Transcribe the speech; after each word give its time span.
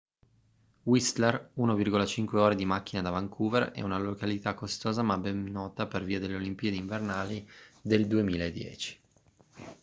whistler 0.85 1.51
1,5 1.57 2.37
ore 2.39 2.55
di 2.55 2.65
macchina 2.65 3.03
da 3.03 3.11
vancouver 3.11 3.69
è 3.69 3.81
una 3.81 3.99
località 3.99 4.55
costosa 4.55 5.03
ma 5.03 5.15
ben 5.19 5.43
nota 5.43 5.85
per 5.85 6.03
via 6.03 6.17
delle 6.17 6.37
olimpiadi 6.37 6.75
invernali 6.77 7.47
del 7.79 8.07
2010 8.07 8.99